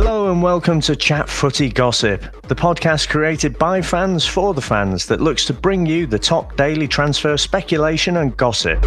Hello 0.00 0.30
and 0.30 0.40
welcome 0.40 0.80
to 0.82 0.94
Chat 0.94 1.28
Footy 1.28 1.68
Gossip, 1.68 2.22
the 2.42 2.54
podcast 2.54 3.08
created 3.08 3.58
by 3.58 3.82
fans 3.82 4.24
for 4.24 4.54
the 4.54 4.62
fans 4.62 5.06
that 5.06 5.20
looks 5.20 5.44
to 5.46 5.52
bring 5.52 5.84
you 5.86 6.06
the 6.06 6.20
top 6.20 6.56
daily 6.56 6.86
transfer 6.86 7.36
speculation 7.36 8.18
and 8.18 8.36
gossip. 8.36 8.78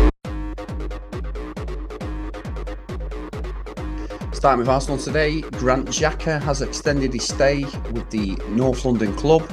Starting 4.32 4.60
with 4.60 4.70
Arsenal 4.70 4.98
today, 4.98 5.42
Granit 5.42 5.88
Xhaka 5.88 6.42
has 6.44 6.62
extended 6.62 7.12
his 7.12 7.28
stay 7.28 7.66
with 7.92 8.10
the 8.10 8.38
North 8.48 8.86
London 8.86 9.14
club. 9.18 9.44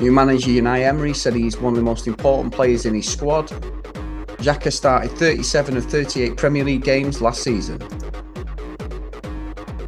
New 0.00 0.10
manager 0.10 0.52
Unai 0.52 0.84
Emery 0.84 1.12
said 1.12 1.34
he's 1.34 1.58
one 1.58 1.74
of 1.74 1.76
the 1.76 1.82
most 1.82 2.06
important 2.06 2.54
players 2.54 2.86
in 2.86 2.94
his 2.94 3.06
squad. 3.06 3.48
Xhaka 4.38 4.72
started 4.72 5.10
37 5.18 5.76
of 5.76 5.84
38 5.84 6.38
Premier 6.38 6.64
League 6.64 6.82
games 6.82 7.20
last 7.20 7.42
season. 7.42 7.78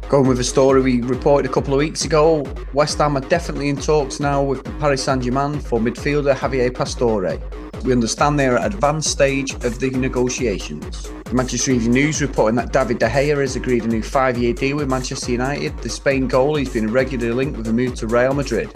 Going 0.07 0.27
with 0.27 0.39
a 0.39 0.43
story 0.43 0.81
we 0.81 1.01
reported 1.01 1.49
a 1.49 1.53
couple 1.53 1.73
of 1.73 1.79
weeks 1.79 2.05
ago, 2.05 2.45
West 2.73 2.99
Ham 2.99 3.17
are 3.17 3.21
definitely 3.21 3.69
in 3.69 3.75
talks 3.75 4.19
now 4.19 4.43
with 4.43 4.63
Paris 4.79 5.03
Saint-Germain 5.03 5.59
for 5.59 5.79
midfielder 5.79 6.35
Javier 6.35 6.71
Pastore. 6.71 7.41
We 7.83 7.91
understand 7.91 8.37
they 8.37 8.47
are 8.47 8.57
at 8.57 8.71
advanced 8.75 9.09
stage 9.09 9.55
of 9.65 9.79
the 9.79 9.89
negotiations. 9.89 11.11
Manchester 11.31 11.71
Evening 11.71 11.91
News 11.91 12.21
reporting 12.21 12.55
that 12.57 12.71
David 12.71 12.99
De 12.99 13.09
Gea 13.09 13.35
has 13.41 13.55
agreed 13.55 13.83
a 13.85 13.87
new 13.87 14.03
five-year 14.03 14.53
deal 14.53 14.77
with 14.77 14.89
Manchester 14.89 15.31
United. 15.31 15.75
The 15.79 15.89
Spain 15.89 16.29
goalie 16.29 16.59
has 16.59 16.73
been 16.73 16.91
regularly 16.91 17.33
linked 17.33 17.57
with 17.57 17.67
a 17.67 17.73
move 17.73 17.95
to 17.95 18.07
Real 18.07 18.35
Madrid. 18.35 18.69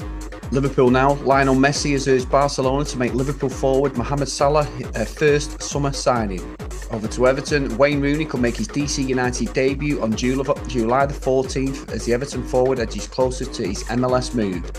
Liverpool 0.52 0.90
now. 0.90 1.14
Lionel 1.14 1.56
Messi 1.56 1.92
has 1.92 2.08
urged 2.08 2.30
Barcelona 2.32 2.86
to 2.86 2.98
make 2.98 3.14
Liverpool 3.14 3.50
forward 3.50 3.96
Mohamed 3.96 4.30
Salah 4.30 4.68
a 4.96 5.06
first 5.06 5.62
summer 5.62 5.94
signing. 5.94 6.42
Over 6.92 7.08
to 7.08 7.28
Everton, 7.28 7.78
Wayne 7.78 8.02
Rooney 8.02 8.26
could 8.26 8.42
make 8.42 8.58
his 8.58 8.68
DC 8.68 9.08
United 9.08 9.54
debut 9.54 10.02
on 10.02 10.16
July 10.16 11.06
the 11.06 11.14
14th 11.14 11.92
as 11.92 12.06
the 12.06 12.14
Everton 12.14 12.44
forward 12.44 12.80
edges 12.80 13.08
closer 13.08 13.46
to 13.46 13.68
his 13.68 13.84
MLS 13.84 14.34
move. 14.34 14.72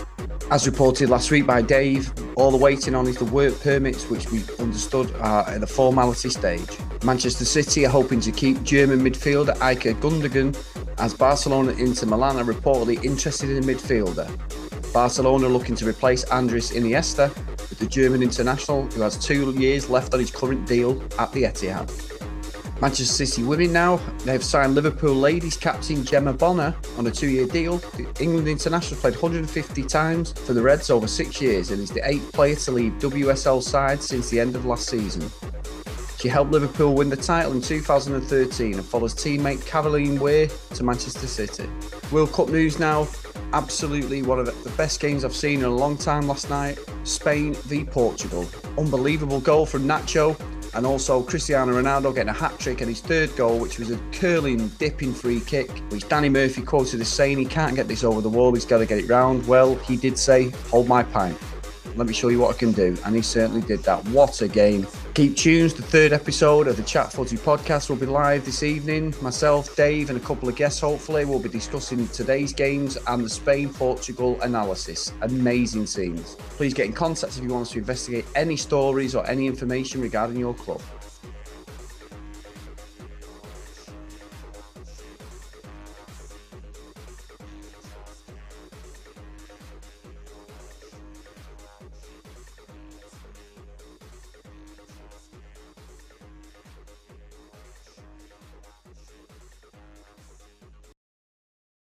As 0.51 0.67
reported 0.67 1.09
last 1.09 1.31
week 1.31 1.47
by 1.47 1.61
Dave, 1.61 2.11
all 2.35 2.51
the 2.51 2.57
waiting 2.57 2.95
on 2.95 3.07
is 3.07 3.15
the 3.17 3.25
work 3.25 3.57
permits, 3.61 4.09
which 4.09 4.29
we 4.29 4.43
understood 4.59 5.09
are 5.21 5.47
at 5.47 5.61
the 5.61 5.67
formality 5.67 6.29
stage. 6.29 6.77
Manchester 7.05 7.45
City 7.45 7.85
are 7.85 7.89
hoping 7.89 8.19
to 8.19 8.31
keep 8.33 8.61
German 8.63 8.99
midfielder 8.99 9.55
Ilkay 9.59 9.93
Gundogan, 10.01 10.53
as 10.97 11.13
Barcelona 11.13 11.71
Inter 11.73 12.07
Milan 12.07 12.37
are 12.37 12.43
reportedly 12.43 13.01
interested 13.05 13.49
in 13.49 13.61
the 13.61 13.73
midfielder. 13.73 14.29
Barcelona 14.91 15.47
looking 15.47 15.75
to 15.75 15.87
replace 15.87 16.25
Andres 16.25 16.71
Iniesta 16.71 17.31
with 17.71 17.79
the 17.79 17.87
German 17.87 18.21
international 18.21 18.83
who 18.91 19.01
has 19.01 19.17
two 19.17 19.51
years 19.53 19.89
left 19.89 20.13
on 20.13 20.19
his 20.19 20.29
current 20.29 20.67
deal 20.67 21.01
at 21.17 21.31
the 21.31 21.43
Etihad. 21.43 21.89
Manchester 22.81 23.25
City 23.25 23.43
women 23.43 23.71
now, 23.71 23.97
they 24.25 24.31
have 24.33 24.43
signed 24.43 24.75
Liverpool 24.75 25.13
ladies 25.13 25.55
captain 25.55 26.03
Gemma 26.03 26.33
Bonner 26.33 26.75
on 26.97 27.07
a 27.07 27.11
two 27.11 27.29
year 27.29 27.47
deal. 27.47 27.77
The 27.77 28.07
England 28.19 28.47
international 28.47 28.99
played 28.99 29.13
150 29.13 29.83
times 29.83 30.33
for 30.33 30.53
the 30.53 30.61
Reds 30.61 30.89
over 30.89 31.07
six 31.07 31.41
years 31.41 31.71
and 31.71 31.79
is 31.79 31.91
the 31.91 32.07
eighth 32.07 32.33
player 32.33 32.55
to 32.55 32.71
leave 32.71 32.93
WSL 32.93 33.63
side 33.63 34.03
since 34.03 34.29
the 34.29 34.39
end 34.39 34.55
of 34.55 34.65
last 34.65 34.89
season. 34.89 35.29
She 36.17 36.27
helped 36.27 36.51
Liverpool 36.51 36.93
win 36.93 37.09
the 37.09 37.15
title 37.15 37.51
in 37.53 37.61
2013 37.61 38.73
and 38.73 38.85
follows 38.85 39.15
teammate 39.15 39.65
Caroline 39.65 40.19
Weir 40.19 40.49
to 40.75 40.83
Manchester 40.83 41.27
City. 41.27 41.69
World 42.11 42.33
Cup 42.33 42.49
news 42.49 42.79
now 42.79 43.07
absolutely 43.53 44.21
one 44.21 44.39
of 44.39 44.45
the 44.45 44.69
best 44.71 44.99
games 44.99 45.23
I've 45.23 45.35
seen 45.35 45.59
in 45.59 45.65
a 45.65 45.75
long 45.75 45.97
time 45.97 46.27
last 46.27 46.49
night. 46.49 46.79
Spain 47.03 47.53
v 47.53 47.83
Portugal. 47.83 48.45
Unbelievable 48.77 49.39
goal 49.39 49.65
from 49.65 49.87
Nacho 49.87 50.39
and 50.73 50.85
also 50.85 51.21
Cristiano 51.21 51.73
Ronaldo 51.73 52.15
getting 52.15 52.29
a 52.29 52.33
hat 52.33 52.57
trick 52.59 52.81
and 52.81 52.89
his 52.89 53.01
third 53.01 53.35
goal, 53.35 53.59
which 53.59 53.77
was 53.77 53.91
a 53.91 53.99
curling, 54.11 54.69
dipping 54.79 55.13
free 55.13 55.41
kick, 55.41 55.69
which 55.89 56.07
Danny 56.07 56.29
Murphy 56.29 56.61
quoted 56.61 57.01
as 57.01 57.09
saying 57.09 57.37
he 57.37 57.45
can't 57.45 57.75
get 57.75 57.87
this 57.87 58.03
over 58.03 58.21
the 58.21 58.29
wall, 58.29 58.53
he's 58.53 58.65
got 58.65 58.77
to 58.77 58.85
get 58.85 58.99
it 58.99 59.09
round. 59.09 59.45
Well, 59.47 59.75
he 59.75 59.97
did 59.97 60.17
say, 60.17 60.49
hold 60.69 60.87
my 60.87 61.03
pint. 61.03 61.37
Let 61.95 62.07
me 62.07 62.13
show 62.13 62.29
you 62.29 62.39
what 62.39 62.55
I 62.55 62.57
can 62.57 62.71
do. 62.71 62.97
And 63.05 63.15
he 63.15 63.21
certainly 63.21 63.61
did 63.61 63.83
that. 63.83 64.03
What 64.09 64.41
a 64.41 64.47
game. 64.47 64.87
Keep 65.13 65.35
tuned. 65.35 65.71
The 65.71 65.81
third 65.81 66.13
episode 66.13 66.67
of 66.67 66.77
the 66.77 66.83
Chat 66.83 67.11
Footy 67.11 67.37
podcast 67.37 67.89
will 67.89 67.97
be 67.97 68.05
live 68.05 68.45
this 68.45 68.63
evening. 68.63 69.13
Myself, 69.21 69.75
Dave, 69.75 70.09
and 70.09 70.17
a 70.17 70.21
couple 70.21 70.47
of 70.47 70.55
guests, 70.55 70.79
hopefully, 70.79 71.25
will 71.25 71.39
be 71.39 71.49
discussing 71.49 72.07
today's 72.09 72.53
games 72.53 72.97
and 73.07 73.25
the 73.25 73.29
Spain 73.29 73.69
Portugal 73.69 74.39
analysis. 74.41 75.11
Amazing 75.21 75.85
scenes. 75.85 76.35
Please 76.57 76.73
get 76.73 76.85
in 76.85 76.93
contact 76.93 77.37
if 77.37 77.43
you 77.43 77.49
want 77.49 77.63
us 77.63 77.71
to 77.71 77.79
investigate 77.79 78.25
any 78.35 78.55
stories 78.55 79.15
or 79.15 79.27
any 79.29 79.47
information 79.47 80.01
regarding 80.01 80.37
your 80.37 80.53
club. 80.53 80.81